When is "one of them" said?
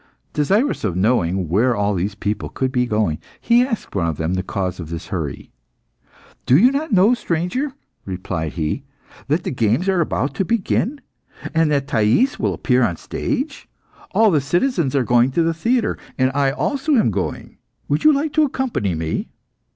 3.93-4.33